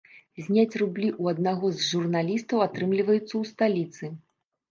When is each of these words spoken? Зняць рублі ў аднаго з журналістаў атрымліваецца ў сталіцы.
Зняць 0.43 0.77
рублі 0.81 1.09
ў 1.09 1.23
аднаго 1.35 1.67
з 1.75 1.79
журналістаў 1.89 2.63
атрымліваецца 2.67 3.23
ў 3.27 3.43
сталіцы. 3.51 4.05